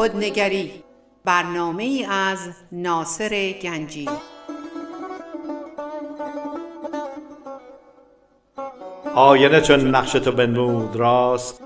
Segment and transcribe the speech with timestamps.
[0.00, 0.84] خودنگری
[1.24, 2.38] برنامه ای از
[2.72, 4.08] ناصر گنجی.
[9.14, 11.62] آینه چون نقش تو بنمود راست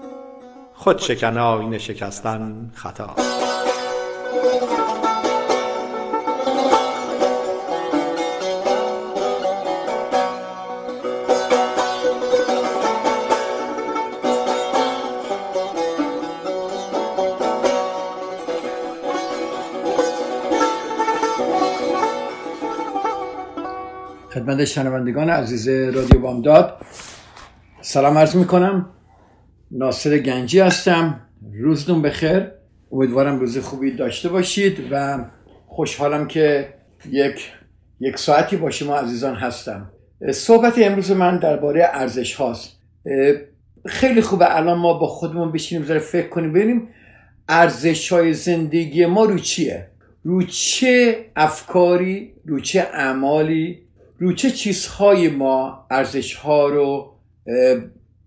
[0.74, 3.14] خود شکن آینه شکستن خطا
[24.44, 26.76] خدمت شنوندگان عزیز رادیو بامداد.
[27.80, 28.88] سلام عرض می‌کنم.
[29.70, 31.20] ناصر گنجی هستم.
[31.52, 32.50] روزتون بخیر.
[32.92, 35.24] امیدوارم روز خوبی داشته باشید و
[35.66, 36.74] خوشحالم که
[37.10, 37.52] یک
[38.00, 39.90] یک ساعتی با شما عزیزان هستم.
[40.32, 42.78] صحبت امروز من درباره ارزش هاست.
[43.86, 44.56] خیلی خوبه.
[44.56, 46.88] الان ما با خودمون بشینیم ذره فکر کنیم ببینیم
[47.48, 49.90] ارزش های زندگی ما رو چیه؟
[50.24, 53.83] رو چه افکاری؟ رو چه اعمالی؟
[54.18, 57.14] رو چه چیزهای ما ارزش ها رو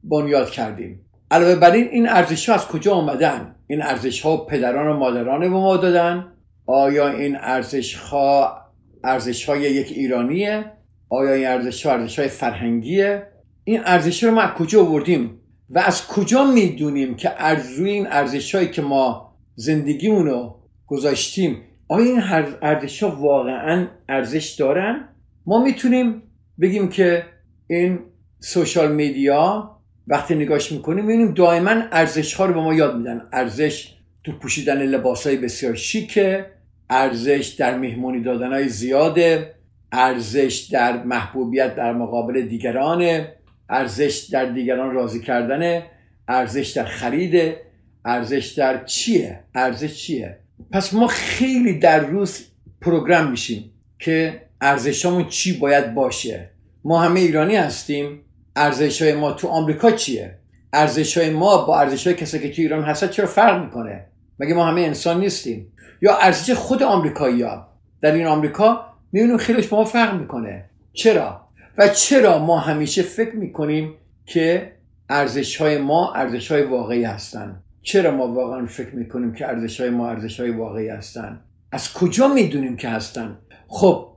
[0.04, 4.88] بنیاد کردیم؟ علاوه بر این این ارزش ها از کجا آمدن؟ این ارزش ها پدران
[4.88, 6.34] و مادران به ما دادن؟
[6.66, 8.58] آیا این ارزش ها
[9.04, 10.72] ارزش های یک ایرانیه؟
[11.10, 13.28] آیا این ارزش ها ارزش های فرهنگیه؟
[13.64, 17.32] این ارزش رو ما از کجا آوردیم؟ و از کجا می‌دونیم که
[17.78, 22.22] روی این ارزش هایی که ما زندگیمون رو گذاشتیم آیا این
[22.62, 25.10] ارزش ها واقعا ارزش دارن؟
[25.48, 26.22] ما می‌تونیم
[26.62, 27.26] بگیم که
[27.68, 28.00] این
[28.40, 29.72] سوشال میدیا
[30.08, 33.22] وقتی نگاش می‌کنیم می‌بینیم دائما ارزش ها رو به ما یاد میدن.
[33.34, 36.46] ارزش تو پوشیدن لباس های بسیار شیکه
[36.90, 39.56] ارزش در مهمونی دادن های زیاده
[39.92, 43.34] ارزش در محبوبیت در مقابل دیگرانه
[43.70, 45.84] ارزش در دیگران راضی کردنه
[46.28, 47.62] ارزش در خریده
[48.06, 50.38] ارزش در چیه؟ ارزش چیه؟
[50.72, 52.48] پس ما خیلی در روز
[52.82, 56.50] پروگرام میشیم که ارزشامون چی باید باشه؟
[56.84, 58.22] ما همه ایرانی هستیم.
[58.56, 60.40] ارزش های ما تو آمریکا چیه؟
[60.74, 64.06] ارزش های ما با ارزش های کسی که تو ایران هست چرا فرق می‌کنه؟
[64.40, 67.68] مگه ما همه انسان نیستیم؟ یا ارزش خود آمریکایی ها
[68.02, 70.70] در این آمریکا می‌بینیم خیلیش با ما فرق می‌کنه.
[70.94, 71.42] چرا؟
[71.78, 73.94] و چرا ما همیشه فکر می‌کنیم
[74.26, 74.74] که
[75.10, 79.90] ارزش های ما ارزش های واقعی هستن؟ چرا ما واقعا فکر می‌کنیم که ارزش های
[79.90, 81.42] ما ارزش های واقعی هستن؟
[81.72, 83.38] از کجا می‌دونیم که هستن؟
[83.68, 84.17] خب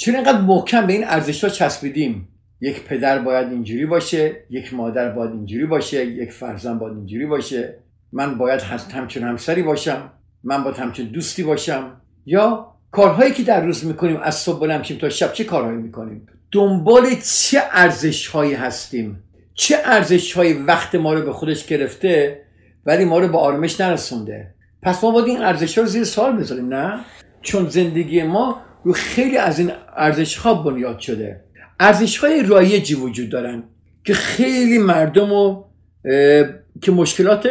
[0.00, 2.28] چون اینقدر محکم به این ارزش ها چسبیدیم
[2.60, 7.78] یک پدر باید اینجوری باشه یک مادر باید اینجوری باشه یک فرزند باید اینجوری باشه.
[8.12, 8.60] من باید
[8.94, 10.12] همچون همسری باشم
[10.44, 12.00] من باید همچون دوستی باشم.
[12.26, 17.06] یا کارهایی که در روز می‌کنیم از صبح بلند تا شب چه کارهایی می‌کنیم؟ دنبال
[17.14, 19.22] چه ارزش هایی هستیم؟
[19.54, 22.42] چه ارزش هایی وقت ما رو به خودش گرفته
[22.86, 26.36] ولی ما رو به آرامش نرسونده؟ پس ما باید این ارزش ها رو زیر سوال
[26.36, 27.00] بذاریم نه؟
[27.42, 31.40] چون زندگی ما رو خیلی از این ارزش ها بنیاد شده.
[31.80, 33.62] ارزش های رایجی وجود دارن
[34.04, 35.64] که خیلی مردم و
[36.82, 37.48] که مشکلات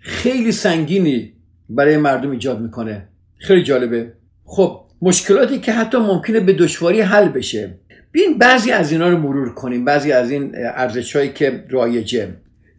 [0.00, 1.32] خیلی سنگینی
[1.68, 3.08] برای مردم ایجاد می‌کنه.
[3.38, 4.12] خیلی جالبه.
[4.44, 7.78] خب مشکلاتی که حتی ممکنه به دشواری حل بشه.
[8.12, 9.84] بین بعضی از اینا رو مرور کنیم.
[9.84, 12.28] بعضی از این ارزش هایی که رایجه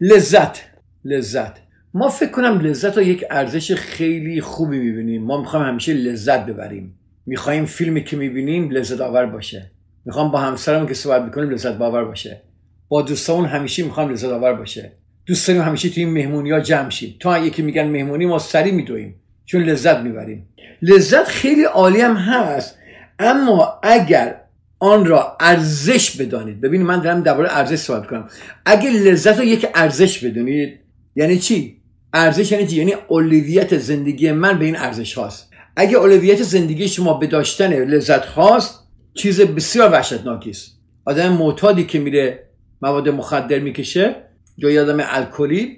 [0.00, 0.58] لذت
[1.04, 1.52] لذت.
[1.94, 5.22] ما فکر کنم لذت رو یک ارزش خیلی خوبی می‌بینیم.
[5.22, 6.98] ما می‌خوایم همیشه لذت ببریم.
[7.26, 9.70] می‌خوایم فیلمی که می‌بینیم لذت آور باشه.
[10.04, 12.42] می‌خوام با همسرم که صحبت می‌کنیم لذت باور باشه.
[12.88, 14.92] با دوستامون همیشه می‌خوام لذت آور باشه.
[15.26, 17.16] دوست داریم همیشه توی این مهمونی ها جمع شیم.
[17.20, 19.14] تا یکی میگن مهمونی ما سری میدویم.
[19.44, 20.48] چون لذت می‌بریم.
[20.82, 22.78] لذت خیلی عالی هم هست.
[23.18, 24.40] اما اگر
[24.78, 26.60] آن را ارزش بدانید.
[26.60, 28.28] ببینید من دارم درباره ارزش صحبت کنم
[28.64, 30.80] اگر لذت رو یک ارزش بدونید
[31.16, 31.76] یعنی چی؟
[32.12, 35.50] ارزش یعنی چی؟ یعنی اولویت زندگی من به این ارزش هاست.
[35.76, 40.78] اگه اولویت زندگی شما به داشتن لذت هاست چیز بسیار وحشتناکی است.
[41.04, 42.48] آدم معتادی که میره
[42.82, 44.16] مواد مخدر می‌کشه
[44.56, 45.76] یا آدم الکلی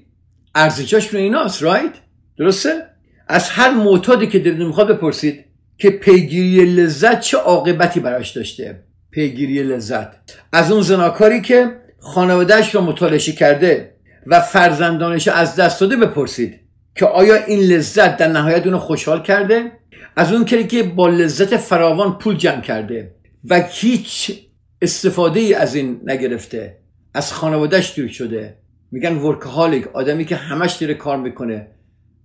[0.54, 1.92] ارزشاش رو ایناست رایت
[2.38, 2.70] درسته؟
[3.28, 5.44] از هر معتادی که دلتون می‌خواد بپرسید
[5.78, 10.08] که پیگیری لذت چه عاقبتی براش داشته؟ پیگیری لذت.
[10.52, 13.94] از اون زناکاری که خانوادهش رو متالشه کرده
[14.26, 16.60] و فرزندانش از دست داده بپرسید
[16.94, 19.72] که آیا این لذت در نهایت اونو خوشحال کرده؟
[20.18, 24.40] از اون کلی که با لذت فراوان پول جمع کرده و هیچ
[24.82, 26.76] استفاده ای از این نگرفته
[27.14, 28.54] از خانوادهش دور شده.
[28.92, 31.66] میگن ورکهالیک آدمی که همش داره کار می‌کنه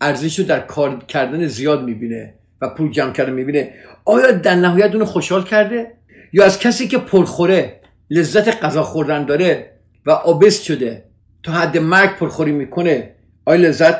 [0.01, 3.73] ارزش رو در کار کردن زیاد می‌بینه و پول جمع کردن می‌بینه.
[4.05, 5.91] آیا در نهایت اونو خوشحال کرده؟
[6.33, 9.71] یا از کسی که پرخوره لذت غذا خوردن داره
[10.05, 11.03] و آبست شده
[11.43, 13.95] تا حد مرگ پرخوری می‌کنه آیا لذت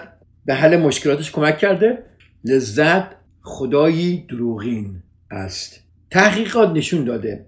[0.46, 2.04] به حل مشکلاتش کمک کرده؟
[2.46, 5.80] لذت خدایی دروغین است.
[6.12, 7.46] تحقیقات نشون داده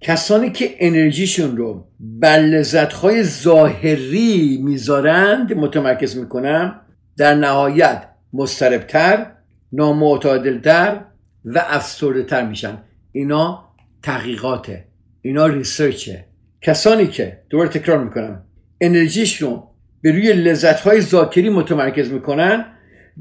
[0.00, 6.80] کسانی که انرژیشون رو بر لذتهای ظاهری می‌ذارند متمرکز می‌کنم
[7.16, 9.26] در نهایت مستربتر
[9.72, 11.00] نامعتادلتر
[11.44, 12.78] و افسرده میشن.
[13.12, 13.64] اینا
[14.02, 14.84] تحقیقاته.
[15.22, 16.24] اینا ریسرچه.
[16.62, 18.42] کسانی که دوباره تکرار می‌کنم
[18.80, 19.70] انرژیش رو
[20.00, 22.64] به روی لذتهای ذاکری متمرکز می‌کنن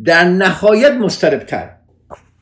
[0.03, 1.75] در نهایت مستربتر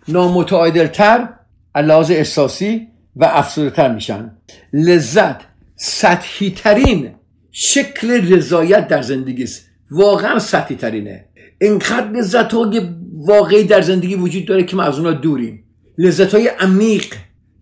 [0.08, 1.30] نامتعادلتر
[1.76, 4.32] لحاظ احساسی و افسردهتر میشن.
[4.74, 5.42] لذت
[5.76, 7.12] سطحی ترین
[7.52, 9.70] شکل رضایت در زندگی است.
[9.92, 11.26] واقعا سطحی ترینه
[11.62, 12.82] اینقدر لذت های
[13.14, 15.64] واقعی در زندگی وجود داره که ما از اونا دوریم.
[15.98, 17.06] لذت های عمیق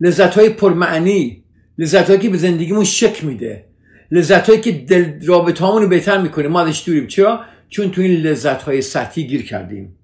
[0.01, 1.43] لذت های پرمعنی
[1.77, 3.65] لذت هایی که به زندگیمون شک میده.
[4.11, 6.47] لذت هایی که دل رابطه رو بهتر می‌کنه.
[6.47, 7.07] ما ازش دوریم.
[7.07, 7.39] چرا؟
[7.69, 9.95] چون تو این لذت های سطحی گیر کردیم.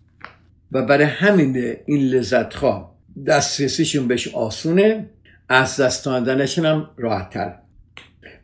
[0.71, 2.95] و برای همین این لذت ها
[3.27, 5.09] دسترسیشون بهش آسونه
[5.49, 7.55] از دست دادنشون هم راحتتر.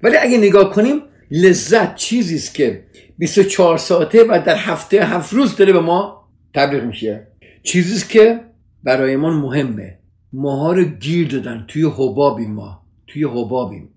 [0.04, 2.84] ولی اگه نگاه کنیم لذت چیزی است که
[3.18, 7.28] 24 ساعته و در هفته هفت روز داره به ما تبلیغ میشه.
[7.64, 8.40] چیزی است که
[8.84, 9.98] برای ما مهمه.
[10.34, 13.90] ماها رو گیر دادن توی حبابیم ما توی حبابیم.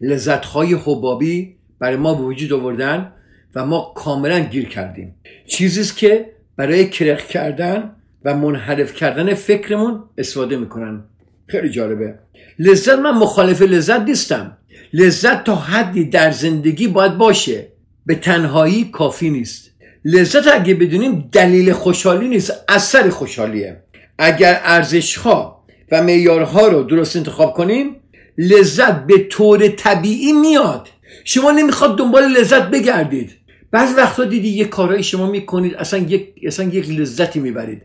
[0.00, 3.12] لذت های حبابی برای ما به وجود آوردن
[3.54, 5.14] و ما کاملا گیر کردیم.
[5.46, 7.90] چیزی است که برای کرخ کردن
[8.24, 11.04] و منحرف کردن فکرمون استفاده می‌کنن.
[11.46, 12.14] خیلی جالبه.
[12.58, 14.56] لذت من مخالف لذت نیستم.
[14.92, 17.68] لذت تا حدی در زندگی باید باشه.
[18.06, 19.70] به تنهایی کافی نیست.
[20.04, 23.82] لذت اگه بدونیم دلیل خوشحالی نیست اثر خوشحالیه.
[24.18, 27.96] اگر ارزش ها و معیارها رو درست انتخاب کنیم
[28.38, 30.88] لذت به طور طبیعی میاد.
[31.24, 33.30] شما نمی‌خواد دنبال لذت بگردید.
[33.70, 37.82] بعض وقتا دیدی یه کارهایی شما می‌کنید اصلا یک, اصلا یک لذتی می‌برید.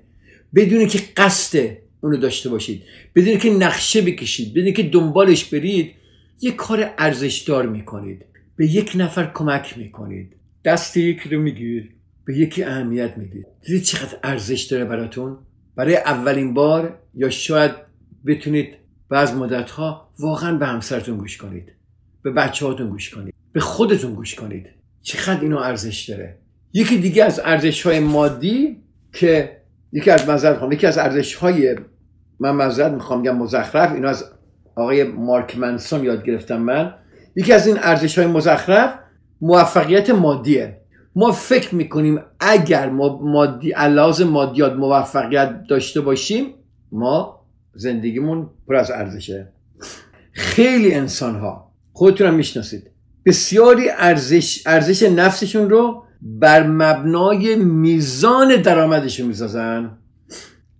[0.55, 2.83] بدون که قصد اونو داشته باشید
[3.15, 5.91] بدون که نقشه بکشید بدون که دنبالش برید
[6.41, 8.25] یه کار ارزشدار می‌کنید.
[8.55, 10.35] به یک نفر کمک می‌کنید.
[10.65, 11.91] دست یکی رو می‌گیرید
[12.25, 13.45] به یکی اهمیت می‌دید.
[13.65, 15.37] دیدید چقدر ارزش داره براتون؟
[15.75, 17.71] برای اولین بار یا شاید
[18.25, 18.67] بتونید
[19.09, 21.71] بعض مدت ها واقعا به همسرتون گوش کنید.
[22.23, 23.33] به بچه هاتون گوش کنید.
[23.53, 24.65] به خودتون گوش کنید.
[25.03, 26.37] چقدر اینو ارزش داره؟
[26.73, 28.83] یکی دیگه از ارزش های مادی
[29.13, 29.57] که
[29.91, 31.75] یکی از مزرد یکی از ارزش های
[32.39, 34.25] من معذرت می‌خوام میگم مزخرف اینو از
[34.75, 36.93] آقای مارک منسون یاد گرفتم من.
[37.35, 38.99] یکی از این ارزش های مزخرف
[39.41, 40.81] موفقیت مادیه.
[41.15, 46.45] ما فکر می‌کنیم اگر ما مادی علاوز مادیات موفقیت داشته باشیم
[46.91, 47.45] ما
[47.75, 49.51] زندگیمون پر از ارزشه.
[50.31, 52.92] خیلی انسان ها خودتون هم می‌شناسید.
[53.25, 59.97] بسیاری ارزش ارزش نفسشون رو بر مبنای میزان درآمدشون می‌سازن.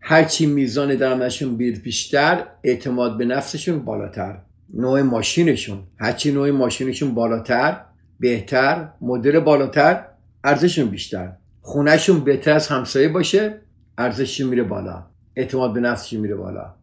[0.02, 4.38] هرچی میزان درآمدشون بیشتر اعتماد به نفسشون بالاتر.
[4.74, 5.84] نوع ماشینشون.
[6.00, 7.82] هرچی نوع ماشینشون بالاتر
[8.20, 10.06] بهتر مدل بالاتر
[10.44, 11.32] ارزششون بیشتر.
[11.62, 13.62] خونهشون بهتر از همسایه باشه
[13.98, 15.06] ارزششون میره بالا.
[15.36, 16.74] اعتماد به نفسشون میره بالا.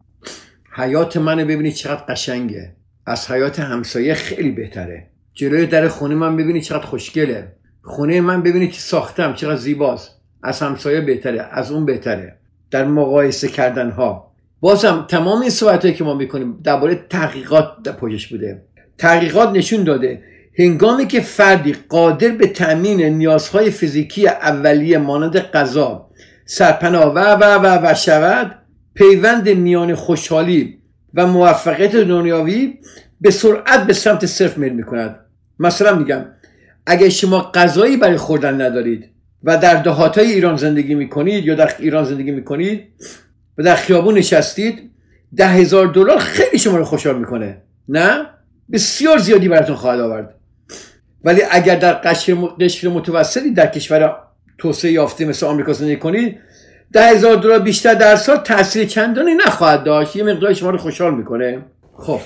[0.75, 2.75] حیات منو ببینید چقدر قشنگه.
[3.05, 5.07] از حیات همسایه خیلی بهتره.
[5.33, 7.51] جلوی در خونه من ببینید چقدر خوشگله.
[7.83, 10.21] خونه من ببینید که ساختم چقدر زیباست.
[10.43, 12.37] از همسایه بهتره از اون بهتره.
[12.71, 18.27] در مقایسه کردن ها بازم تمام این صحبت که ما می‌کنیم درباره تحقیقات در پشتش
[18.27, 18.61] بوده.
[18.97, 20.23] تحقیقات نشون داده
[20.59, 26.09] هنگامی که فردی قادر به تأمین نیازهای فیزیکی اولیه مانند غذا
[26.45, 28.55] سرپناه و و و و شود
[28.93, 30.77] پیوند میان خوشحالی
[31.13, 32.73] و موفقیت دنیاوی
[33.21, 35.15] به سرعت به سمت صرف میل می‌کند.
[35.59, 36.25] مثلا میگم
[36.85, 39.09] اگه شما غذایی برای خوردن ندارید
[39.43, 42.87] و در دهات ایران زندگی می‌کنید یا در ایران زندگی می‌کنید
[43.57, 44.91] و در خیابون نشستید
[45.35, 47.61] ده هزار دلار خیلی شما رو خوشحال می‌کنه.
[47.89, 48.25] نه؟
[48.71, 50.35] بسیار زیادی براتون خواهد آورد.
[51.23, 54.15] ولی اگر در قشر متوسطی در کشور
[54.57, 56.39] توسعه یافته مثل آمریکا زندگی کنید
[56.93, 60.15] ده هزار دلار بیشتر در سال تاثیر چندانی نخواهد داشت.
[60.15, 61.59] یه مقدار شما رو خوشحال می‌کنه.
[61.97, 62.19] خب.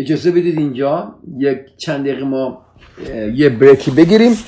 [0.00, 2.62] اجازه بدید اینجا یک چند دقیقه ما
[3.34, 4.38] یه بریکی بگیریم.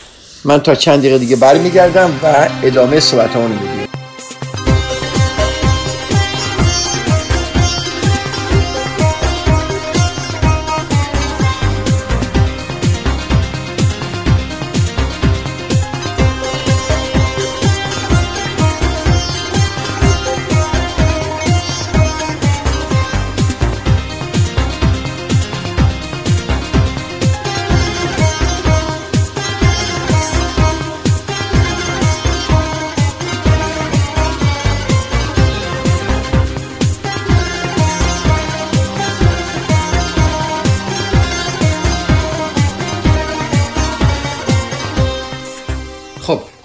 [0.44, 3.82] من تا چند دقیقه دیگه برمیگردم و ادامه صحبت رو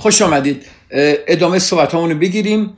[0.08, 0.66] خوش آمدید.
[1.28, 2.74] ادامه صحبت رو بگیریم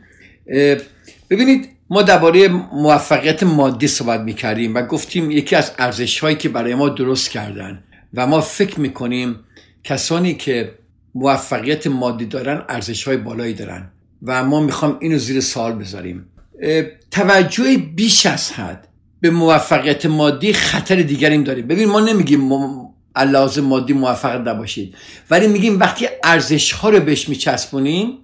[1.30, 6.76] ببینید ما درباره موفقیت مادی صحبت می‌کردیم و گفتیم یکی از ارزش هایی که برای
[6.76, 7.84] ما درست کردن
[8.14, 9.36] و ما فکر می‌کنیم
[9.84, 10.74] کسانی که
[11.16, 13.92] موفقیت مادی دارن ارزش های بالایی دارن
[14.24, 16.26] و ما می‌خوام اینو زیر سوال بذاریم.
[17.12, 18.88] توجه بیش از حد
[19.22, 21.68] به موفقیت مادی خطر دیگریم داریم.
[21.68, 22.40] ببین ما نمیگیم
[23.16, 24.96] لازم مادی موفق نباشید.
[25.30, 28.18] ولی میگیم وقتی ارزش ها رو بهش میچسبونیم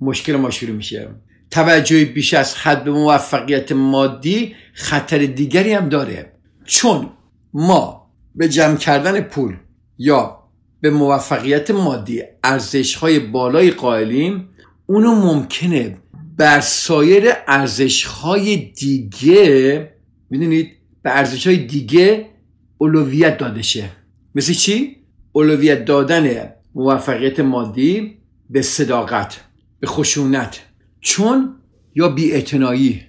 [0.00, 1.08] مشکل ما شروع میشه.
[1.50, 6.32] توجه بیش از حد به موفقیت مادی خطر دیگری هم داره.
[6.64, 7.10] چون
[7.54, 9.56] ما به جمع کردن پول
[9.98, 10.38] یا
[10.80, 14.48] به موفقیت مادی ارزش های بالای قائلیم
[14.86, 15.96] اونو ممکنه
[16.36, 19.90] بر سایر ارزش های دیگه
[20.30, 20.72] می‌دونید؟
[21.02, 22.26] به ارزش های دیگه
[22.78, 23.90] اولویت داده شه.
[24.34, 24.96] مثل چی؟
[25.32, 28.18] اولویت دادن موفقیت مادی
[28.50, 29.40] به صداقت
[29.80, 30.60] به خشونت.
[31.00, 31.56] چون
[31.94, 33.02] یا بیاعتنایی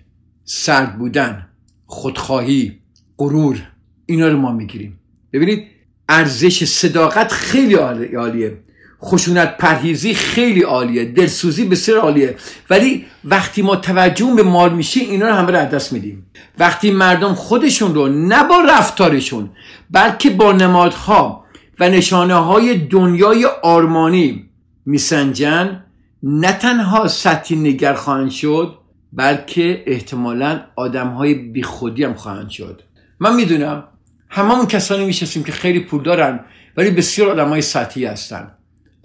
[0.44, 1.48] سرد بودن
[1.86, 2.80] خودخواهی
[3.18, 3.62] غرور
[4.06, 5.00] اینا رو ما می‌گیریم.
[5.34, 5.68] ببینید
[6.10, 7.74] ارزش صداقت خیلی
[8.16, 8.58] عالیه.
[9.06, 12.36] خشونت پرهیزی خیلی عالیه دلسوزی بسیار عالیه.
[12.70, 16.26] ولی وقتی ما توجه به مال میشه اینا رو همه رو دست میدیم.
[16.60, 19.50] وقتی مردم خودشون رو نه با رفتارشون
[19.92, 21.46] بلکه با نمادها
[21.80, 24.50] و نشانه های دنیای آرمانی
[24.86, 25.84] میسنجن
[26.24, 28.78] نه تنها سطحی نگر خواهند شد
[29.14, 32.82] بلکه احتمالا آدم های بیخودی هم خواهند شد.
[33.20, 33.84] من می‌دونم
[34.30, 36.40] هممون کسانی میشستیم که خیلی پول دارن
[36.78, 38.52] ولی بسیار آدم های سطحی هستن.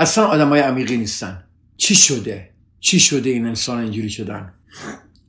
[0.00, 1.45] اصلا آدم های عمیقی نیستن.
[1.76, 4.52] چی شده؟ چی شده این انسان اینجوری شدن؟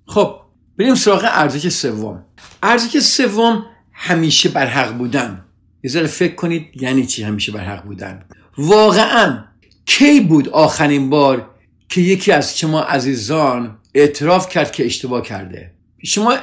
[0.05, 0.35] خب
[0.77, 2.25] بریم سراغ ارزش سوم.
[2.63, 5.45] ارزش سوم همیشه بر حق بودن.
[5.83, 8.25] یه ذره فکر کنید یعنی چی همیشه بر حق بودن.
[8.57, 9.43] واقعا
[9.85, 11.49] کی بود آخرین بار
[11.89, 15.73] که یکی از شما عزیزان اعتراف کرد که اشتباه کرده؟
[16.03, 16.37] شما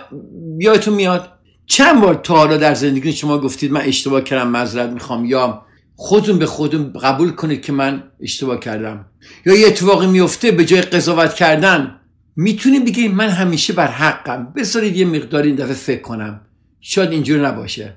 [0.58, 1.32] یادتون میاد؟
[1.66, 5.67] چند بار تا حالا در زندگی شما گفتید من اشتباه کردم معذرت می‌خوام یا
[6.00, 9.06] خودتون به خودتون قبول کنید که من اشتباه کردم.
[9.46, 12.00] یا یه اتفاقی میفته به جای قضاوت کردن
[12.36, 14.52] می‌تونید بگید من همیشه بر حقم.
[14.56, 16.40] بذارید یه مقداری این دفعه فکر کنم.
[16.80, 17.94] شاید اینجور نباشه.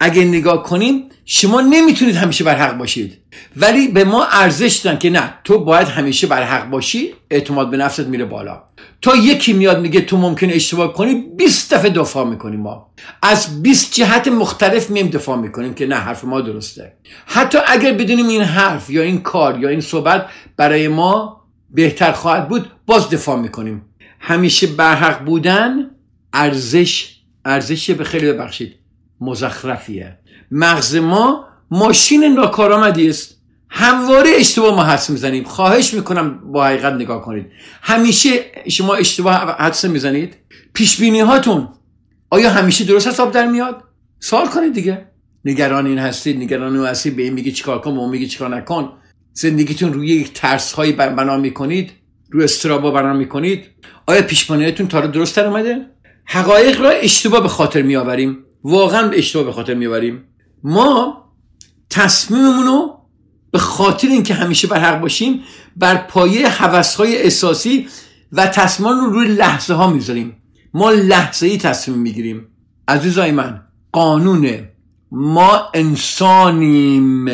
[0.00, 3.18] اگه نگاه کنیم شما نمی‌تونید همیشه بر حق باشید.
[3.56, 7.76] ولی به ما ارزش دادن که نه تو باید همیشه بر حق باشی اعتماد به
[7.76, 8.62] نفست میره بالا.
[9.02, 12.90] تا یکی میاد میگه تو ممکن اشتباه کنی 20 دفعه دفاع می‌کنیم ما.
[13.22, 16.92] از 20 جهت مختلف میم دفاع می‌کنیم که نه حرف ما درسته.
[17.26, 22.48] حتی اگر بدونیم این حرف یا این کار یا این صحبت برای ما بهتر خواهد
[22.48, 23.82] بود باز دفاع می‌کنیم.
[24.20, 25.90] همیشه بر حق بودن
[26.32, 28.74] ارزش ارزش به خیلی ببخشید
[29.20, 30.18] مزخرفیه.
[30.50, 33.38] مغز ما ماشین ناکارآمدی است.
[33.68, 35.44] همواره اشتباه ما حدس می‌زنیم.
[35.44, 37.46] خواهش می‌کنم با حقیقت نگاه کنید.
[37.82, 38.30] همیشه
[38.68, 40.36] شما اشتباه حدس می‌زنید.
[40.74, 41.68] پیش بینی هاتون
[42.30, 43.84] آیا همیشه درست حساب در میاد؟
[44.20, 45.06] سوال کنید دیگه.
[45.44, 46.42] نگران این هستید.
[46.42, 47.16] نگران اون هستید.
[47.16, 48.92] به این میگه چیکار کن به اون میگه چیکار نکن.
[49.32, 51.90] زندگیتون روی یک ترس هایی بنا می‌کنید.
[52.30, 53.64] روی استرابا بنا می‌کنید.
[54.06, 55.86] آیا پیش تا رو درست در اومده؟
[56.24, 58.38] حقایق را اشتباه به خاطر میآوریم.
[58.64, 60.24] واقعا اشتباه به خاطر می‌بریم
[60.62, 61.21] ما
[61.92, 62.98] تصمیممون رو
[63.50, 65.42] به خاطر اینکه همیشه بر حق باشیم
[65.76, 66.50] بر پایه
[66.98, 67.88] های احساسی
[68.32, 70.36] و تصمیم رو روی لحظه ها می‌ذاریم.
[70.74, 72.48] ما لحظه ای تصمیم می‌گیریم.
[72.88, 74.58] عزیزای من قانون
[75.10, 77.26] ما انسانیم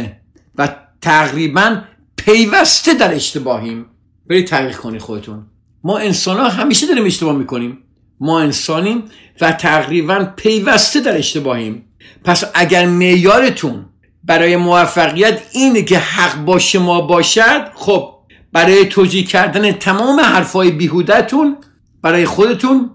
[0.58, 0.68] و
[1.00, 1.82] تقریبا
[2.16, 3.86] پیوسته در اشتباهیم.
[4.30, 5.46] برید تحقیق کنید خودتون.
[5.84, 7.78] ما انسان ها همیشه داریم اشتباه می‌کنیم.
[8.20, 9.04] ما انسانیم
[9.40, 11.84] و تقریبا پیوسته در اشتباهیم.
[12.24, 13.84] پس اگر معیارتون
[14.28, 18.14] برای موفقیت اینه که حق با شما باشد خب
[18.52, 21.56] برای توجیه کردن تمام حرفای بیهودتون
[22.02, 22.90] برای خودتون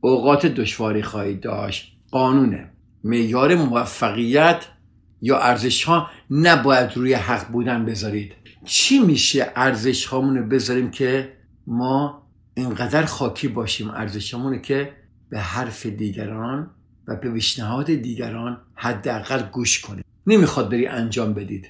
[0.00, 1.92] اوقات دشواری خواهید داشت.
[2.10, 2.70] قانونه
[3.04, 4.66] معیار موفقیت
[5.22, 8.32] یا ارزش ها نباید روی حق بودن بذارید.
[8.64, 11.32] چی میشه ارزش هامون بذاریم که
[11.66, 12.22] ما
[12.54, 14.92] اینقدر خاکی باشیم؟ ارزشمونه که
[15.30, 16.70] به حرف دیگران
[17.08, 21.66] و به پیشنهاد دیگران حداقل گوش کنید نمی‌خواد بری انجام بدید.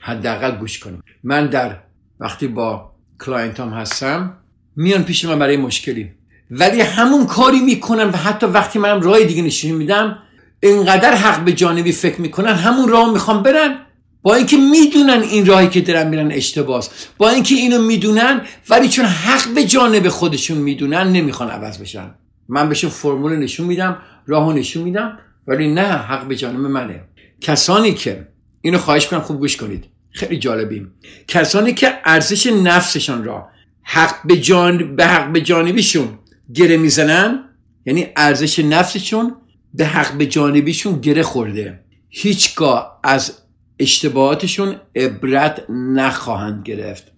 [0.00, 1.76] حداقل گوش کنید من در
[2.20, 2.92] وقتی با
[3.24, 4.36] client ام هستم
[4.76, 6.12] میان پیش من برای مشکلی.
[6.50, 10.18] ولی همون کاری می‌کنن و حتی وقتی منم راه دیگه نشون میدم
[10.60, 13.78] اینقدر حق به جانبی فکر می‌کنن همون راه می‌خوام برن.
[14.22, 17.06] با اینکه می‌دونن این راهی که دارن میرن اشتباهه.
[17.18, 22.14] با اینکه اینو می‌دونن ولی چون حق به جانب خودشون می‌دونن نمی‌خوان عوض بشن.
[22.48, 27.04] من بهشون فرمول نشون میدم راهو نشون میدم ولی نه حق به جانب منه.
[27.42, 28.28] کسانی که
[28.60, 29.84] اینو خواهش کنم خوب گوش کنید.
[30.10, 30.92] خیلی جالبیم.
[31.28, 33.48] کسانی که ارزش نفسشان را
[33.82, 34.96] حق به, جان...
[34.96, 36.18] به حق به جانبیشون
[36.54, 37.44] گره می‌زنن
[37.86, 39.36] یعنی ارزش نفسشون
[39.74, 41.80] به حق به جانبیشون گره خورده.
[42.08, 43.38] هیچگاه از
[43.78, 47.12] اشتباهاتشون عبرت نخواهند گرفت.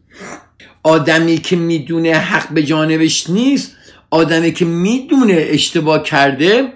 [0.83, 3.77] آدمی که می‌دونه حق به جانبش نیست
[4.11, 6.73] آدمی که می‌دونه اشتباه کرده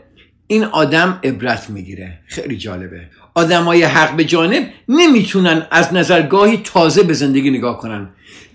[0.46, 2.20] این آدم عبرت می‌گیره.
[2.26, 3.10] خیلی جالبه.
[3.38, 8.10] آدمای حق به جانب نمی‌تونن از نظرگاهی تازه به زندگی نگاه کنن.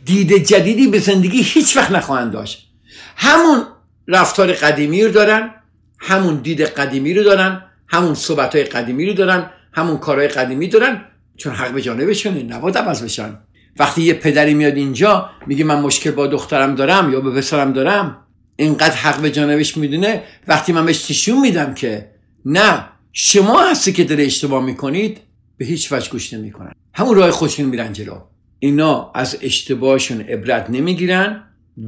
[0.05, 2.69] دید جدیدی به زندگی هیچ وقت نخواهند داشت.
[3.15, 3.63] همون
[4.07, 5.51] رفتار قدیمی رو دارن
[5.99, 11.01] همون دید قدیمی رو دارن همون صحبت های قدیمی رو دارن همون کارهای قدیمی دارن
[11.37, 13.37] چون حق به جانبشونه نباید عوض بشن.
[13.79, 18.17] وقتی یه پدری میاد اینجا میگه من مشکل با دخترم دارم یا به پسرم دارم
[18.55, 22.09] اینقدر حق به جانبش می‌دونه وقتی من بهش تشون میدم که
[22.45, 25.17] نه شما هستی که داره اشتباه می‌کنید
[25.57, 26.71] به هیچ وجه گوش نمی‌کنن.
[26.93, 28.17] همون راه خودشون میرن جلو.
[28.59, 31.43] اینا از اشتباهشون عبرت نمی‌گیرن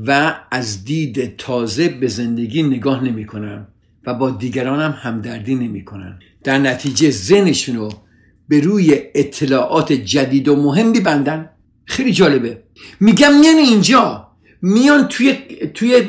[0.05, 3.67] و از دید تازه به زندگی نگاه نمی‌کنن
[4.07, 6.19] و با دیگران هم همدردی نمی‌کنن.
[6.43, 7.93] در نتیجه ذهنشون رو
[8.49, 11.49] به روی اطلاعات جدید و مهم میبندن
[11.85, 12.63] خیلی جالبه.
[12.99, 14.27] میگم میان اینجا
[14.61, 15.33] میان توی
[15.73, 16.01] توی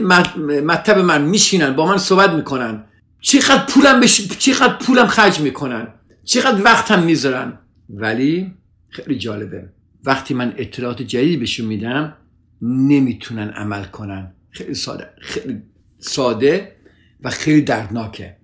[0.62, 2.84] مطب من میشینن با من صحبت می‌کنن.
[3.20, 4.28] چقدر پولم بش...
[4.28, 5.88] چقدر پولم خرج می‌کنن؟
[6.24, 7.58] چقدر وقتم می‌ذارن؟
[7.90, 8.54] ولی
[8.88, 9.68] خیلی جالبه.
[10.04, 12.16] وقتی من اطلاعات جدید بهشون میدم
[12.62, 14.32] نمی‌تونن عمل کنن.
[14.50, 15.62] خیلی ساده خیلی
[15.98, 16.76] ساده
[17.22, 18.36] و خیلی دردناکه.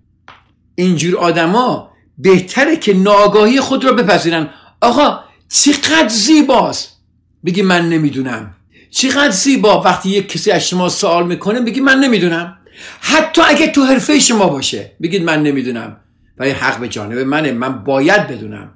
[0.74, 4.50] اینجور آدما بهتره که ناگاهی خود را بپذیرن.
[4.80, 7.02] آقا چقدر زیباست.
[7.44, 8.54] بگی من نمی‌دونم.
[8.90, 9.82] چقدر زیبا.
[9.82, 12.58] وقتی یک کسی از شما سوال می‌کنه بگی من نمی‌دونم.
[13.00, 14.92] حتی اگه تو حرفه شما باشه.
[15.02, 15.96] بگید من نمی‌دونم.
[16.38, 17.52] ولی حق به جانب منه.
[17.52, 18.70] من باید بدونم.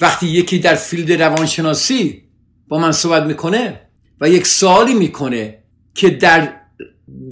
[0.00, 2.22] وقتی یکی در فیلد روانشناسی
[2.68, 3.80] با من صحبت می‌کنه
[4.20, 5.58] و یک سوالی می‌کنه
[5.94, 6.52] که در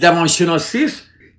[0.01, 0.87] روانشناسی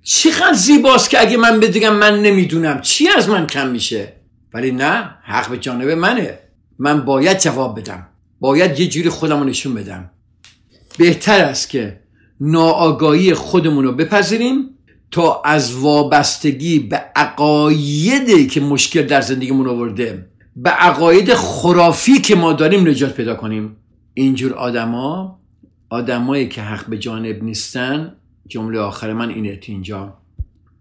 [0.03, 4.13] چقدر زیباست که اگه من بدونم من نمی‌دونم چی از من کم میشه؟
[4.53, 6.39] ولی نه حق به جانب منه.
[6.79, 8.07] من باید جواب بدم.
[8.39, 10.11] باید یه جوری خودم نشون بدم.
[10.97, 11.99] بهتر است که
[12.41, 14.69] ناآگاهی خودمون رو بپذیریم
[15.11, 22.53] تا از وابستگی به عقایدی که مشکل در زندگیمون آورده به عقاید خرافی که ما
[22.53, 23.75] داریم نجات پیدا کنیم.
[24.13, 25.39] اینجور آدما
[25.89, 28.15] آدمایی که حق به جانب نیستن
[28.47, 30.17] جمله آخر من اینه اینجا.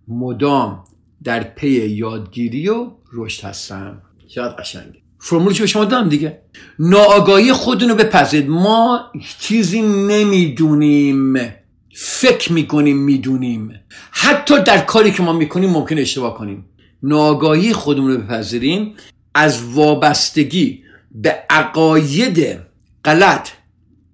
[0.08, 0.84] مدام
[1.24, 6.40] در پی یادگیری و رشد هستن شاید قشنگه فرمولش به شما دادم دیگه؟
[6.78, 9.00] ناآگاهی خودونو بپذید ما
[9.40, 11.54] چیزی نمی‌دونیم.
[11.94, 13.80] فکر می‌کنیم می‌دونیم.
[14.10, 16.64] حتی در کاری که ما می‌کنیم ممکن اشتباه کنیم.
[17.02, 18.94] ناآگاهی خودمون رو بپذیریم.
[19.34, 22.58] از وابستگی به عقاید
[23.04, 23.48] غلط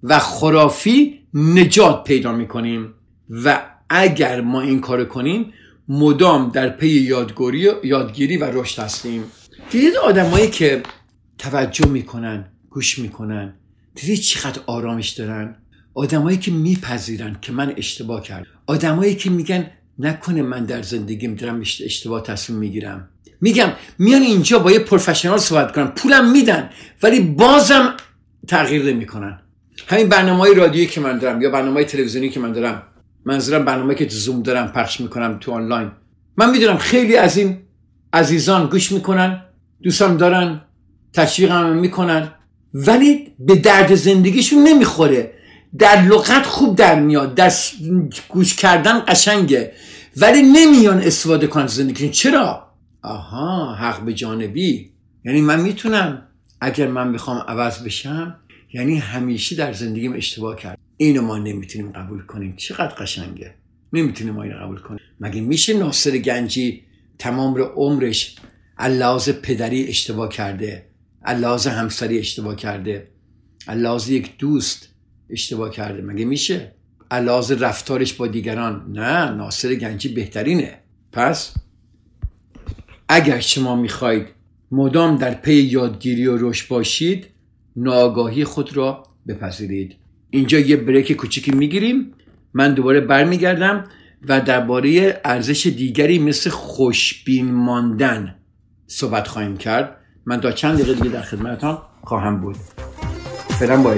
[0.03, 2.93] و خرافی نجات پیدا می‌کنیم.
[3.29, 5.53] و اگر ما این کار کنیم
[5.89, 6.87] مدام در پی
[7.83, 9.23] یادگیری و رشد هستیم.
[9.71, 10.83] دیدید آدمایی که
[11.49, 13.53] توجه می‌کنن گوش می‌کنن.
[13.95, 15.55] دیدید چقدر آرامش دارن؟
[15.93, 18.47] آدمایی که میپذیرن که من اشتباه کردم.
[18.65, 23.09] آدمایی که میگن نکنه من در زندگیم دارم اشتباه تصمیم می‌گیرم.
[23.41, 25.87] میگم میان اینجا با یه پروفشنال صحبت کنن.
[25.87, 26.69] پولم میدن
[27.03, 27.93] ولی بازم
[28.47, 29.39] تغییر نمی‌کنن.
[29.87, 32.83] همین برنامه های رادیویی که من دارم یا برنامه های تلویزیونی که من دارم.
[33.25, 35.91] منظورم برنامه که زوم دارم پخش می‌کنم تو آنلاین.
[36.37, 37.57] من می‌دونم خیلی از این
[38.13, 39.41] عزیزان گوش می‌کنن
[39.83, 40.61] دوستم دارن.
[41.15, 42.31] تشویق هم می‌کنن.
[42.73, 45.33] ولی به درد زندگیشون نمی‌خوره.
[45.77, 47.35] در لغت خوب در میاد.
[47.35, 47.51] در
[48.29, 49.71] گوش کردن قشنگه.
[50.17, 52.11] ولی نمیان استفاده کنن زندگیشون.
[52.11, 54.91] چرا؟ آها حق به جانبی.
[55.25, 56.27] یعنی من می‌تونم.
[56.61, 58.35] اگر من بخوام عوض بشم
[58.73, 62.55] یعنی همیشه در زندگیم اشتباه کرد اینو ما نمی‌تونیم قبول کنیم.
[62.57, 63.53] چقدر قشنگه.
[63.93, 64.99] نمی‌تونیم ما اینو قبول کنیم.
[65.19, 66.81] مگه میشه ناصر گنجی
[67.19, 68.35] تمام عمرش
[68.77, 70.85] اللحاظ پدری اشتباه کرده؟
[71.25, 73.07] اللحاظ همسری اشتباه کرده.
[73.67, 74.89] اللحاظ یک دوست
[75.29, 76.01] اشتباه کرده.
[76.01, 76.75] مگه میشه؟
[77.11, 78.91] اللحاظ رفتارش با دیگران.
[78.91, 80.79] نه ناصر گنجی بهترینه.
[81.11, 81.53] پس
[83.09, 84.27] اگر شما می‌خواید
[84.71, 87.27] مدام در پی یادگیری و رشد باشید
[87.75, 89.95] ناآگاهی خود را بپذیرید.
[90.29, 92.11] اینجا یه بریک کوچیکی می‌گیریم.
[92.53, 93.83] من دوباره برمیگردم
[94.27, 98.35] و درباره ارزش دیگری مثل خوشبین ماندن
[98.87, 99.97] صحبت خواهیم کرد.
[100.27, 102.55] من تا چند دقیقه دیگه در خدمتتان خواهم بود.
[103.59, 103.91] فعلا با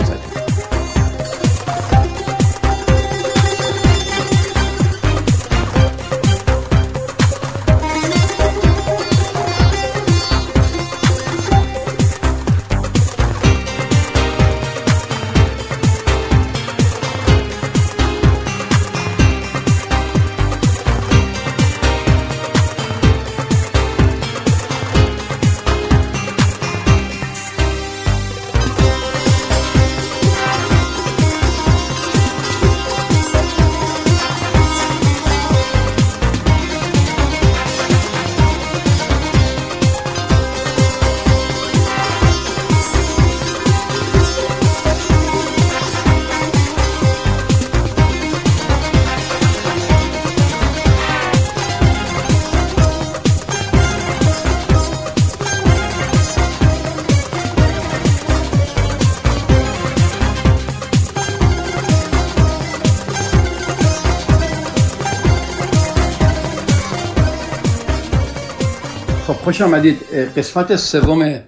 [69.57, 70.03] خوش آمدید.
[70.37, 71.39] قسمت سوم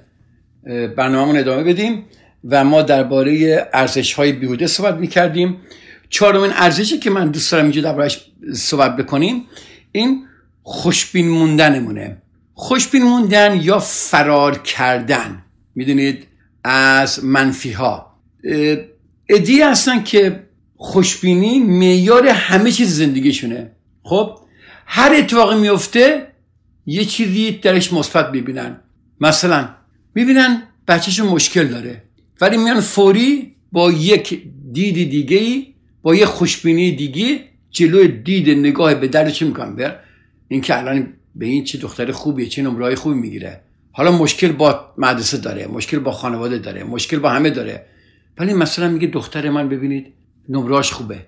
[0.97, 2.05] برنامهمون ادامه بدیم
[2.49, 5.57] و ما درباره ارزش های بیهوده صحبت می کردیم
[6.09, 9.45] چهارمین ارزشی که من دوست دارم اینجا دربارهش صحبت بکنیم
[9.91, 10.25] این
[10.63, 12.17] خوشبین موندنمونه.
[12.53, 15.43] خوشبین موندن یا فرار کردن
[15.75, 16.27] می‌دونید؟
[16.63, 18.15] از منفی ها
[19.29, 20.43] ادی هستن که
[20.77, 23.71] خوشبینی میار همه چیز زندگیشونه.
[24.03, 24.37] خب
[24.85, 26.28] هر اتفاقی میفته
[26.89, 28.79] یه چیزی درش مثبت ببینن
[29.21, 29.69] مثلا
[30.15, 32.03] می‌بینن بچهشون مشکل داره
[32.41, 35.67] ولی میان فوری با یک دید دیگه
[36.01, 39.99] با یه خوشبینی دیگه جلوی دید نگاه به درش می‌کنن؟ بر
[40.47, 43.61] این که الان به این چه دختر خوبیه چه نمره خوبی می‌گیره.
[43.91, 47.85] حالا مشکل با مدرسه داره مشکل با خانواده داره مشکل با همه داره.
[48.37, 50.13] ولی مثلا میگه دختر من ببینید
[50.49, 51.25] نمراش خوبه.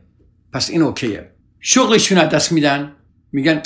[0.53, 1.29] پس این اوکیه.
[1.59, 2.91] شغلشون از دست میدن.
[3.31, 3.61] میگن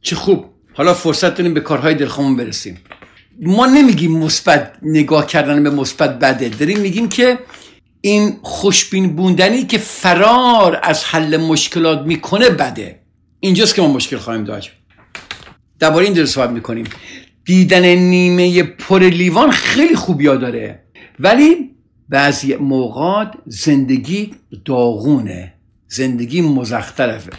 [0.00, 0.59] چه خوب.
[0.80, 2.78] حالا فرصت داریم به کارهای دلخومون برسیم.
[3.42, 6.48] ما نمیگیم مثبت نگاه کردن به مثبت بده.
[6.48, 7.38] داریم میگیم که
[8.00, 13.00] این خوشبین بوندنی که فرار از حل مشکلات می‌کنه بده.
[13.40, 14.72] اینجاست که ما مشکل خواهیم داشت.
[15.78, 16.84] درباره این درست صحبت می‌کنیم.
[17.44, 20.82] دیدن نیمه پر لیوان خیلی خوبیا داره.
[21.18, 21.70] ولی
[22.08, 25.54] بعضی موقات زندگی داغونه.
[25.88, 26.40] زندگی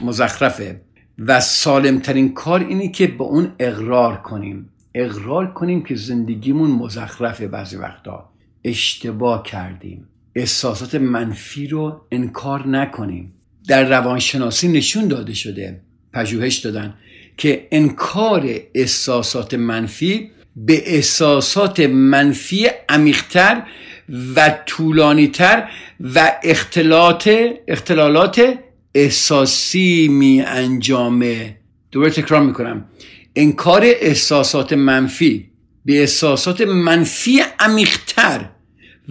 [0.01, 0.81] مزخرفه.
[1.27, 4.69] و سالمترین کار اینه که به اون اقرار کنیم.
[4.95, 8.29] اقرار کنیم که زندگیمون مزخرفه بعضی وقتا.
[8.63, 10.07] اشتباه کردیم.
[10.35, 13.33] احساسات منفی رو انکار نکنیم.
[13.67, 15.81] در روانشناسی نشون داده شده
[16.13, 16.93] پژوهش دادن
[17.37, 23.63] که انکار احساسات منفی به احساسات منفی عمیقتر
[24.35, 27.29] و طولانیتر و اختلالات
[27.67, 28.53] اختلالات
[28.95, 31.57] احساسی می انجامه.
[31.91, 32.85] دوباره تکرار می‌کنم.
[33.35, 35.49] انکار احساسات منفی
[35.85, 38.49] به احساسات منفی عمیقتر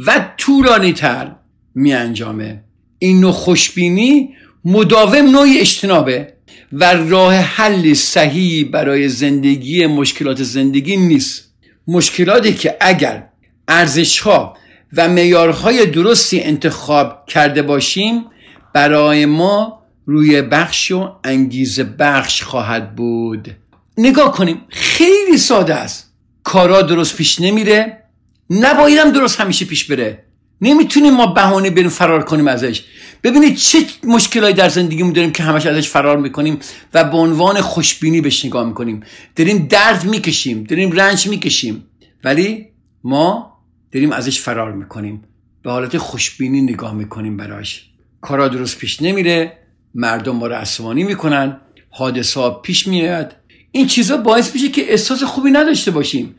[0.07, 1.33] و طولانیتر
[1.75, 2.65] می انجامه.
[2.99, 6.33] این نوع خوشبینی مداوم نوعی اجتنابه
[6.73, 11.55] و راه حل صحیح برای زندگی مشکلات زندگی نیست.
[11.87, 13.29] مشکلاتی که اگر
[13.69, 14.57] ارزش ها
[14.97, 18.25] و معیارهای درستی انتخاب کرده باشیم
[18.73, 23.57] برای ما روی بخش و انگیزه بخش خواهد بود.
[23.99, 26.13] نگاه کنیم خیلی ساده است.
[26.43, 28.03] کارا درست پیش نمیره
[28.51, 30.25] نبایدم درست همیشه پیش بره.
[30.61, 32.85] نمی‌تونیم ما بهانه بریم فرار کنیم ازش.
[33.23, 36.59] ببینید چه مشکلایی در زندگیمون داریم که همش ازش فرار می‌کنیم
[36.95, 39.03] و به عنوان خوشبینی بهش نگاه می‌کنیم.
[39.37, 41.85] داریم درد می‌کشیم داریم رنج می‌کشیم
[42.25, 42.67] ولی
[43.05, 43.59] ما
[43.93, 45.25] داریم ازش فرار می‌کنیم.
[45.63, 47.90] به حالت خوشبینی نگاه می‌کنیم براش.
[48.21, 49.53] کارا درست پیش نمیره
[49.95, 53.37] مردم ما رو عصبانی می‌کنن حادثه پیش میاد.
[53.73, 56.35] این چیزا باعث میشه که احساس خوبی نداشته باشیم.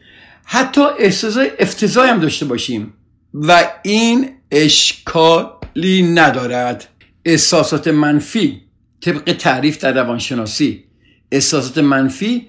[0.46, 2.94] حتی احساس افتضاحی هم داشته باشیم.
[3.34, 6.88] و این اشکالی ندارد.
[7.26, 8.62] احساسات منفی
[9.02, 10.84] طبق تعریف در روانشناسی.
[11.32, 12.48] احساسات منفی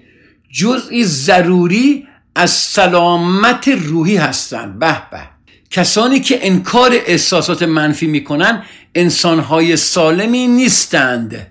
[0.51, 4.79] جزئی ضروری از سلامت روحی هستند.
[4.79, 5.19] به به.
[5.69, 8.63] کسانی که انکار احساسات منفی می‌کنن
[8.95, 11.47] انسانهای سالمی نیستند.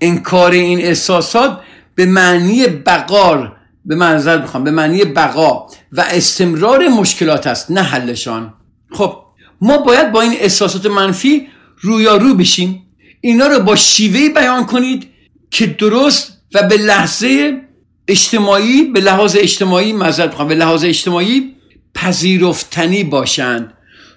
[0.00, 1.60] انکار این احساسات
[1.94, 8.54] به معنی بقار به منظر بخوام به معنی بقا و استمرار مشکلات است نه حلشان.
[8.92, 9.16] خب
[9.60, 11.48] ما باید با این احساسات منفی
[11.80, 12.82] رویارو بشیم.
[13.20, 15.08] اینا رو با شیوهی بیان کنید
[15.50, 17.60] که درست و به لحظه
[18.08, 21.56] اجتماعی به لحاظ اجتماعی مذر بخوام به لحاظ اجتماعی
[21.94, 23.72] پذیرفتنی باشند.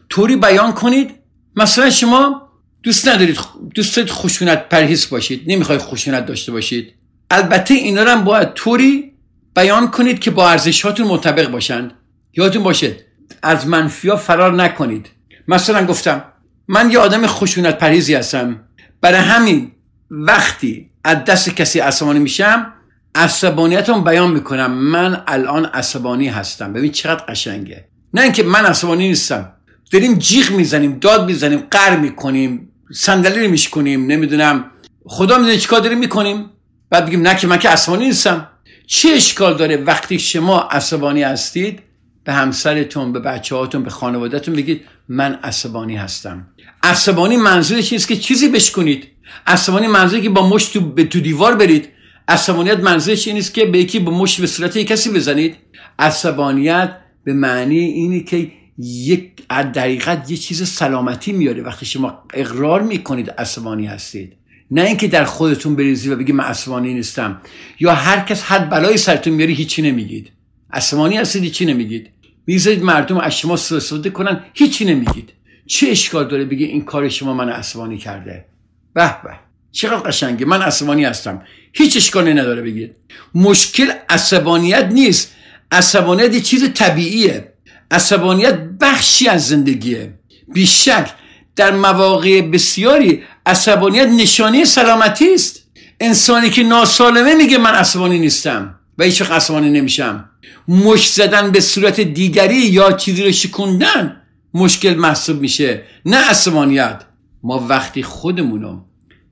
[0.10, 1.12] طوری بیان کنید.
[1.56, 2.49] مثلا شما
[2.84, 3.40] دوست ندارید
[3.76, 6.94] دوست دارید خشونت پرهیز باشید نمی‌خواید خشونت داشته باشید.
[7.32, 9.14] البته اینا رو هم باید طوری
[9.56, 11.94] بیان کنید که با ارزشاتون مطابق باشند.
[12.38, 12.96] یادتون باشه
[13.44, 15.10] از منفیا فرار نکنید.
[15.48, 16.24] مثلا گفتم
[16.68, 18.60] من یه آدم خشونت پرهیزی هستم.
[19.02, 19.72] برای همین
[20.12, 22.74] وقتی از دست کسی عصبانی میشم
[23.16, 24.72] عصبانیتم بیان می‌کنم.
[24.72, 26.74] من الان عصبانی هستم.
[26.74, 27.86] ببین چقدر قشنگه.
[28.14, 29.54] نه اینکه من عصبانی نیستم.
[29.92, 32.69] داریم جیغ می‌زنیم داد می‌زنیم قر می‌کنیم.
[32.94, 34.72] صندلی رو میشکنیم نمی‌دونم.
[35.06, 36.50] خدا می‌دونه چیکار داریم می‌کنیم.
[36.90, 38.48] بعد بگیم نه که من که عصبانی نیستم.
[38.88, 41.80] چه اشکال داره وقتی شما عصبانی هستید
[42.24, 46.48] به همسرتون به بچه هاتون به خانوادهتون بگید من عصبانی هستم.
[46.84, 49.08] عصبانی منظورش نیست که چیزی بشکنید
[49.48, 51.90] عصبانی منظوری که با مشت تو, تو دیوار برید.
[52.28, 55.56] عصبانیت منظورش این نیست که به یکی با مشت به صورت کسی بزنید؟
[56.00, 63.32] عصبانیت به معنی اینه که یک دقیقت یه چیز سلامتی میاره وقتی شما اقرار می‌کنید
[63.32, 64.34] عصبانی هستید.
[64.72, 67.42] نه اینکه در خودتون بریزی و بگی من عصبانی نیستم.
[67.80, 70.32] یا هر کس حد بلای سرتون میاری هیچی نمیگید.
[70.74, 72.10] عصبانی هستید چی نمیگید.
[72.48, 75.34] می‌ذارید مردم از شما سوء استفاده کنن هیچی نمیگید.
[75.68, 78.46] چه اشکال داره بگی این کار شما من عصبانی کرده؟
[78.94, 79.30] به به.
[79.72, 80.46] چقدر قشنگه.
[80.46, 81.42] من عصبانی هستم.
[81.74, 82.96] هیچ اشکالی نداره بگید.
[83.36, 85.36] مشکل عصبانیت نیست.
[85.72, 87.54] عصبانیت یه چیز طبیعیه.
[87.92, 90.14] عصبانیت بخشی از زندگیه.
[90.54, 91.14] بیشک
[91.56, 95.66] در مواقع بسیاری عصبانیت نشانه سلامتی است.
[96.00, 100.30] انسانی که ناسالمه میگه من عصبانی نیستم و هیچ عصبانی نمیشم.
[100.68, 104.22] مش زدن به صورت دیگری یا چیزی رو شکوندن
[104.54, 105.84] مشکل محسوب میشه.
[106.06, 107.04] نه عصبانیت.
[107.44, 108.82] ما وقتی خودمونو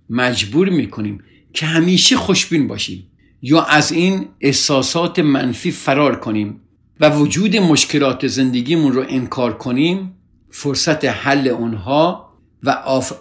[0.09, 6.61] مجبور می‌کنیم که همیشه خوشبین باشیم یا از این احساسات منفی فرار کنیم
[6.99, 10.13] و وجود مشکلات زندگیمون رو انکار کنیم
[10.49, 12.33] فرصت حل اونها
[12.63, 12.69] و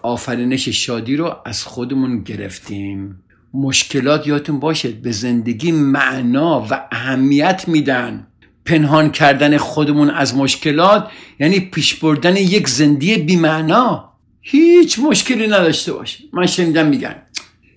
[0.03, 3.23] آفرینش شادی رو از خودمون گرفتیم.
[3.55, 8.27] مشکلات یادتون باشد به زندگی معنا و اهمیت میدن.
[8.65, 11.09] پنهان کردن خودمون از مشکلات
[11.41, 14.13] یعنی پیش بردن یک زندگی بیمعنا.
[14.41, 16.25] هیچ مشکلی نداشته باشه.
[16.33, 17.23] من شنیدم میگن.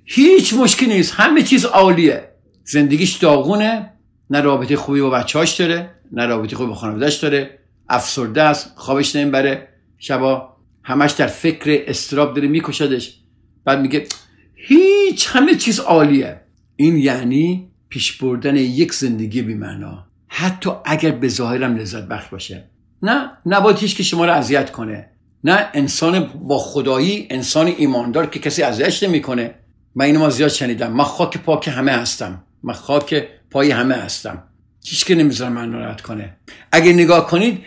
[0.05, 1.13] هیچ مشکلی نیست.
[1.15, 2.29] همه چیز عالیه.
[2.63, 3.93] زندگیش داغونه.
[4.29, 7.59] نه رابطه خوبی با بچهاش داره نه رابطه خوبی با خانوادهش داره.
[7.89, 9.67] افسرده است خوابش نمی‌بره.
[9.97, 13.19] شبا همش در فکر استراب داره میکشدش.
[13.65, 14.07] بعد میگه
[14.55, 16.41] هیچ همه چیز عالیه.
[16.75, 20.05] این یعنی پیش بردن یک زندگی بیمعنا.
[20.27, 22.69] حتی اگر به ظاهرم لذت بخش باشه.
[23.03, 25.09] نه نباید هیچ که شما رو اذیت کنه.
[25.43, 29.55] نه انسان با خدایی انسان ایماندار که کسی اذیتش نمی‌کنه.
[29.95, 30.93] من اینو ما زیاد شنیدم.
[30.93, 32.43] من خاک پاک همه هستم.
[32.63, 34.43] من خاک پای همه هستم.
[34.85, 36.37] هیچ که نمی‌ذاره من ناراحت کنه.
[36.71, 37.59] اگه نگاه کنید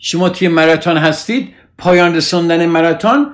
[0.00, 3.26] شما توی مراتون هستید پایان رسوندن مراتون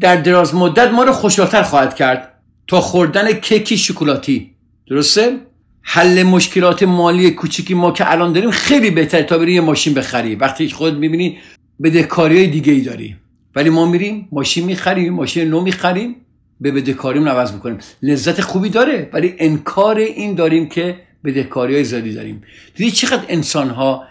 [0.00, 2.32] در دراز مدت ما رو خوشحالتر خواهد کرد.
[2.66, 4.54] تا خوردن کیکی شکلاتی.
[4.88, 5.38] درسته؟
[5.82, 10.34] حل مشکلات مالی کوچیکی ما که الان داریم خیلی بهتره تا بری یه ماشین بخری.
[10.34, 11.38] وقتی خود می‌بینی
[11.82, 13.16] بدهکاری های دیگه ای داری.
[13.54, 16.16] ولی ما میریم ماشین می‌خریم ماشین نو می‌خریم
[16.60, 17.78] به بدهکاریم عوض می‌کنیم.
[18.02, 22.42] لذت خوبی داره ولی انکار این داریم که بدهکاری های زیادی داریم.
[22.74, 24.04] دیدی چقدر انسان ها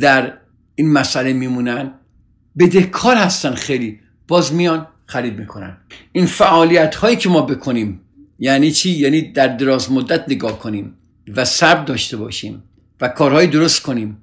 [0.00, 0.32] در
[0.74, 1.90] این مسئله میمونن؟
[2.58, 4.00] بدهکار هستن خیلی.
[4.28, 5.76] باز میان خرید می‌کنن.
[6.12, 8.00] این فعالیت هایی که ما بکنیم
[8.38, 10.94] یعنی چی؟ یعنی در دراز مدت نگاه کنیم
[11.36, 12.62] و صبر داشته باشیم
[13.00, 14.22] و کارهای درست کنیم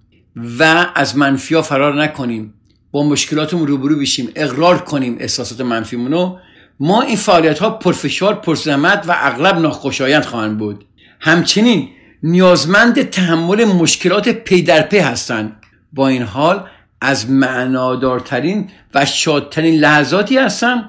[0.60, 2.54] و از منفی ها فرار نکنیم.
[2.92, 6.38] با مشکلاتمون روبرو بشیم اقرار کنیم احساسات منفیمونو
[6.80, 10.86] ما این فعالیت ها پرفشار پرزحمت و اغلب ناخوشایند خواهند بود.
[11.20, 11.90] همچنین
[12.24, 15.56] نیازمند تحمل مشکلات پی در پی هستند.
[15.94, 16.68] با این حال
[17.02, 20.84] از معنادارترین و شادترین لحظاتی هستند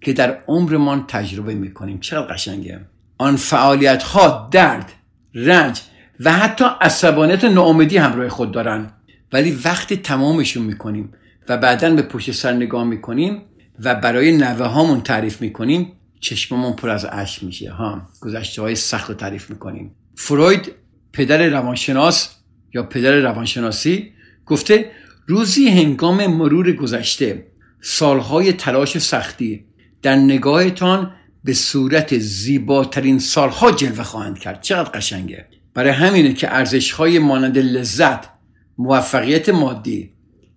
[0.00, 2.00] که در عمرمان تجربه می‌کنیم.
[2.00, 2.80] چقدر قشنگه؟
[3.18, 4.92] آن فعالیت ها درد
[5.34, 5.80] رنج
[6.20, 8.90] و حتی عصبانیت ناامیدی همراه خود دارن
[9.32, 11.12] ولی وقتی تمامشون می‌کنیم
[11.48, 13.42] و بعدا به پشت سر نگاه می‌کنیم
[13.80, 17.70] و برای نوه هامون تعریف می‌کنیم چشممون پر از اشک میشه.
[17.70, 19.94] ها گذشته های سخت رو تعریف می‌کنیم.
[20.16, 20.72] فروید
[21.12, 22.28] پدر روانشناس
[22.74, 24.12] یا پدر روانشناسی
[24.46, 24.90] گفته
[25.26, 27.46] روزی هنگام مرور گذشته
[27.80, 29.64] سالهای تلاش سختی
[30.02, 31.12] در نگاهتان
[31.44, 34.60] به صورت زیباترین سالها جلوه خواهند کرد.
[34.62, 35.46] چقدر قشنگه.
[35.74, 38.28] برای همینه که ارزشهای مانند لذت
[38.78, 40.10] موفقیت مادی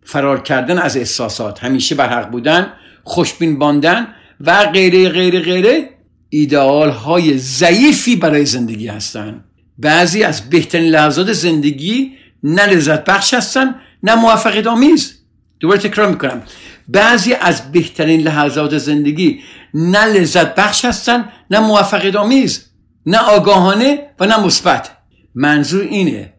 [0.04, 4.08] فرار کردن از احساسات همیشه بر حق بودن خوشبین باندن
[4.42, 5.90] و غیره غیره غیره
[6.30, 9.49] ایدئال های ضعیفی برای زندگی هستند.
[9.80, 12.12] بعضی از بهترین لحظات زندگی
[12.44, 15.20] نه لذت بخش هستن نه موفقیت آمیز.
[15.60, 16.42] دوباره تکرار می‌کنم.
[16.88, 19.40] بعضی از بهترین لحظات زندگی
[19.74, 22.66] نه لذت بخش هستن نه موفقیت آمیز
[23.06, 24.92] نه آگاهانه و نه مثبت.
[25.36, 26.34] منظور اینه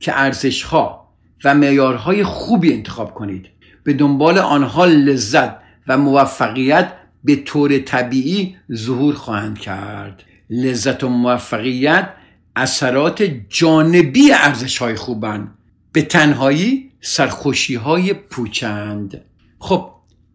[0.00, 3.46] که ارزش ها و معیارهای خوبی انتخاب کنید.
[3.84, 5.50] به دنبال آنها لذت
[5.88, 6.92] و موفقیت
[7.24, 10.24] به طور طبیعی ظهور خواهند کرد.
[10.50, 12.08] لذت و موفقیت
[12.56, 15.54] اثرات جانبی ارزش های خوبن.
[15.92, 19.24] به تنهایی سرخوشی های پوچند.
[19.58, 19.90] خب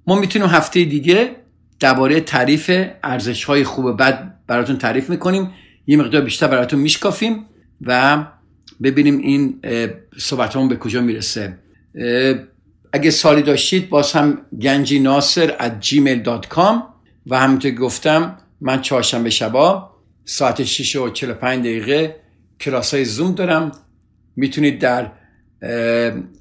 [0.08, 1.36] ما می‌تونیم هفته دیگه
[1.80, 2.72] درباره تعریف
[3.04, 5.52] ارزش های خوب بد براتون تعریف می‌کنیم.
[5.88, 7.46] یه مقدار بیشتر براتون میشکافیم
[7.82, 8.26] و
[8.84, 9.62] ببینیم این
[10.18, 11.58] صحبتمون به کجا می‌رسه.
[12.94, 16.76] اگه سالی داشتید باز هم گنجی ناصر at gmail.com
[17.28, 19.95] و همونطور گفتم من چهارشنبه شبا
[20.26, 22.16] ساعت 6 و 45 دقیقه
[22.60, 23.72] کلاس های زوم دارم.
[24.36, 25.12] می‌تونید در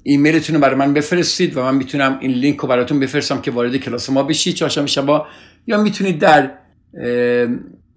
[0.03, 3.77] ایمیلتون رو برای من بفرستید و من می‌تونم این لینک رو براتون بفرستم که وارد
[3.77, 5.27] کلاس ما بشید چهارشنبه شبا
[5.67, 6.51] یا می‌تونید در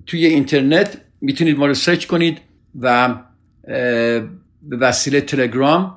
[0.06, 2.38] توی اینترنت می‌تونید ما رو سرچ کنید
[2.80, 3.14] و
[4.62, 5.94] به وسیله تلگرام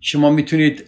[0.00, 0.84] شما می‌تونید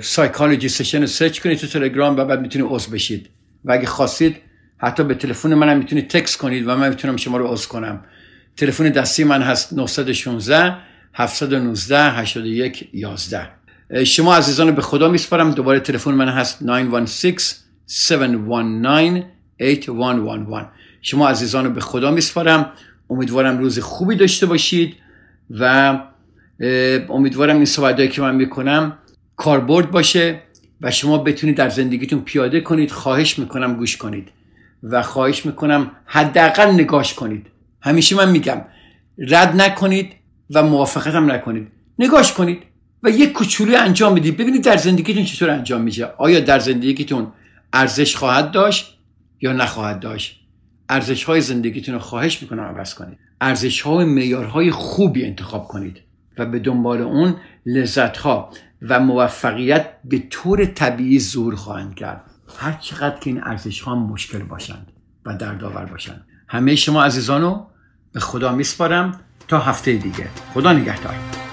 [0.00, 3.28] psychology session رو سرچ کنید تو تلگرام و بعد می‌تونید عضو بشید.
[3.64, 4.36] و اگه خواستید
[4.78, 8.04] حتی به تلفن منم می‌تونید تکس کنید و من می‌تونم شما رو عضو کنم.
[8.56, 10.76] تلفن دستی من هست 916
[11.14, 13.48] 719 81 11
[14.04, 17.56] شما عزیزان به خدا میسپارم دوباره تلفن من هست 916
[17.88, 19.26] 719
[19.60, 20.68] 8111
[21.02, 22.72] شما عزیزان به خدا میسپارم.
[23.10, 24.94] امیدوارم روز خوبی داشته باشید
[25.50, 25.98] و
[27.08, 28.98] امیدوارم این صحبت که من می‌کنم
[29.36, 30.42] کاربرد باشه
[30.80, 32.90] و شما بتونید در زندگیتون پیاده کنید.
[32.90, 34.28] خواهش می‌کنم گوش کنید.
[34.82, 37.46] و خواهش می‌کنم حداقل نگاش کنید.
[37.80, 38.62] همیشه من میگم
[39.18, 40.12] رد نکنید
[40.50, 41.68] و موافقت هم نکنید.
[41.98, 42.62] نگاش کنید
[43.02, 44.36] و یک کوچولو انجام بدید.
[44.36, 46.06] ببینید در زندگیتون چطور انجام میشه.
[46.18, 47.32] آیا در زندگیتون
[47.72, 48.98] ارزش خواهد داشت
[49.40, 50.40] یا نخواهد داشت؟
[50.88, 53.18] ارزش های زندگیتون رو خواهش می‌کنم عوض کنید.
[53.40, 56.00] ارزش های معیارهای خوبی انتخاب کنید
[56.38, 57.36] و به دنبال اون
[57.66, 58.50] لذت ها
[58.82, 62.24] و موفقیت به طور طبیعی زور خواهند کرد.
[62.58, 64.92] هر چقدر که این ارزش ها مشکل باشند
[65.24, 66.26] و دردآور باشند.
[66.48, 67.66] همه شما عزیزانو
[68.12, 70.28] به خدا میسپارم تا هفته دیگه.
[70.54, 71.45] خدا نگهدار.